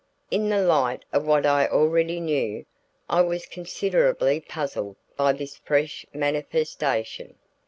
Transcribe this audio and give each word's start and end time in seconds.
In 0.31 0.49
the 0.49 0.63
light 0.63 1.05
of 1.13 1.27
what 1.27 1.45
I 1.45 1.67
already 1.67 2.19
knew, 2.19 2.65
I 3.07 3.21
was 3.21 3.45
considerably 3.45 4.39
puzzled 4.39 4.95
by 5.15 5.31
this 5.31 5.57
fresh 5.57 6.07
manifestation. 6.11 7.35